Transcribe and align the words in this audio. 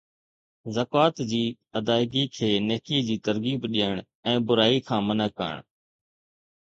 زڪوات 0.75 1.15
جي 1.31 1.41
ادائگي 1.79 2.23
کي 2.37 2.49
نيڪي 2.69 3.01
جي 3.11 3.17
ترغيب 3.29 3.69
ڏيڻ 3.75 4.03
۽ 4.33 4.41
برائي 4.49 4.77
کان 4.89 5.01
منع 5.11 5.29
ڪرڻ 5.39 5.59